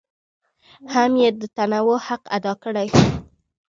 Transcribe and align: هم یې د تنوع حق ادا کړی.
هم 0.93 1.11
یې 1.21 1.29
د 1.39 1.41
تنوع 1.55 1.97
حق 2.07 2.23
ادا 2.37 2.53
کړی. 2.63 2.87